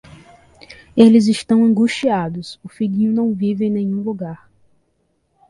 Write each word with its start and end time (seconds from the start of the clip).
Eles 0.97 1.27
estão 1.27 1.63
angustiados, 1.63 2.59
o 2.63 2.67
filhinho 2.67 3.11
não 3.13 3.35
vive 3.35 3.65
em 3.65 3.69
nenhum 3.69 4.01
lugar. 4.01 4.49